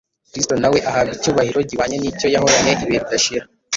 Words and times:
Kristo 0.31 0.53
nawe 0.61 0.77
ahabwa 0.89 1.13
icyubahiro 1.17 1.59
gihwanye 1.69 1.97
n’icyo 1.99 2.27
yahoranye 2.33 2.71
ibihe 2.83 2.99
bidashira 3.03 3.45